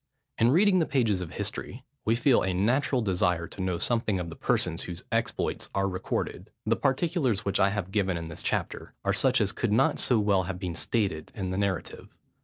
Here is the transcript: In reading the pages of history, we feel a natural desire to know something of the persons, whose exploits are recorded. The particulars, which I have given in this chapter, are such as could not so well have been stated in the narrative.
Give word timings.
In 0.39 0.49
reading 0.49 0.79
the 0.79 0.87
pages 0.87 1.21
of 1.21 1.33
history, 1.33 1.83
we 2.05 2.15
feel 2.15 2.41
a 2.41 2.55
natural 2.55 3.03
desire 3.03 3.45
to 3.49 3.61
know 3.61 3.77
something 3.77 4.19
of 4.19 4.29
the 4.29 4.35
persons, 4.35 4.81
whose 4.81 5.03
exploits 5.11 5.69
are 5.75 5.87
recorded. 5.87 6.49
The 6.65 6.75
particulars, 6.75 7.45
which 7.45 7.59
I 7.59 7.69
have 7.69 7.91
given 7.91 8.17
in 8.17 8.27
this 8.27 8.41
chapter, 8.41 8.95
are 9.05 9.13
such 9.13 9.39
as 9.39 9.51
could 9.51 9.71
not 9.71 9.99
so 9.99 10.17
well 10.17 10.41
have 10.45 10.57
been 10.57 10.73
stated 10.73 11.31
in 11.35 11.51
the 11.51 11.57
narrative. 11.59 12.15